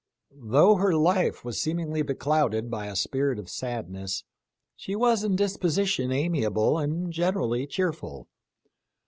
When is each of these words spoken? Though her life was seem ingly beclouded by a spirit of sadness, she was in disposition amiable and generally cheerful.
Though 0.41 0.77
her 0.77 0.95
life 0.95 1.45
was 1.45 1.61
seem 1.61 1.77
ingly 1.77 2.03
beclouded 2.03 2.71
by 2.71 2.87
a 2.87 2.95
spirit 2.95 3.37
of 3.37 3.51
sadness, 3.51 4.23
she 4.75 4.95
was 4.95 5.23
in 5.23 5.35
disposition 5.35 6.11
amiable 6.11 6.79
and 6.79 7.13
generally 7.13 7.67
cheerful. 7.67 8.27